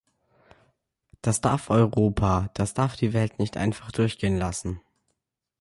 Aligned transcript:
Das 1.21 1.41
darf 1.41 1.69
Europa, 1.69 2.49
das 2.55 2.73
darf 2.73 2.95
die 2.95 3.13
Welt 3.13 3.37
nicht 3.37 3.55
einfach 3.55 3.91
durchgehen 3.91 4.35
lassen. 4.35 4.81